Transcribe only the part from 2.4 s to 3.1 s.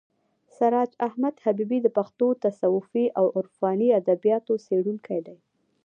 تصوفي